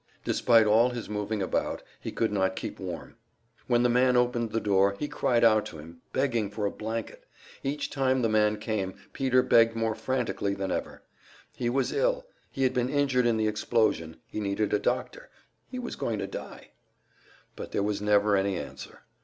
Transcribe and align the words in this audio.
Despite 0.23 0.65
all 0.65 0.89
his 0.89 1.07
moving 1.09 1.43
about, 1.43 1.83
he 1.99 2.11
could 2.11 2.31
not 2.31 2.55
keep 2.55 2.79
warm. 2.79 3.17
When 3.67 3.83
the 3.83 3.87
man 3.87 4.17
opened 4.17 4.49
the 4.51 4.59
door, 4.59 4.95
he 4.97 5.07
cried 5.07 5.43
out 5.43 5.63
to 5.67 5.77
him, 5.77 6.01
begging 6.11 6.49
for 6.49 6.65
a 6.65 6.71
blanket; 6.71 7.23
each 7.61 7.91
time 7.91 8.23
the 8.23 8.27
man 8.27 8.57
came, 8.57 8.95
Peter 9.13 9.43
begged 9.43 9.75
more 9.75 9.93
frantically 9.93 10.55
than 10.55 10.71
ever. 10.71 11.03
He 11.55 11.69
was 11.69 11.93
ill, 11.93 12.25
he 12.49 12.63
had 12.63 12.73
been 12.73 12.89
injured 12.89 13.27
in 13.27 13.37
the 13.37 13.47
explosion, 13.47 14.17
he 14.25 14.39
needed 14.39 14.73
a 14.73 14.79
doctor, 14.79 15.29
he 15.69 15.77
was 15.77 15.95
going 15.95 16.17
to 16.17 16.25
die! 16.25 16.71
But 17.55 17.71
there 17.71 17.83
was 17.83 18.01
never 18.01 18.35
any 18.35 18.57
answer. 18.57 19.01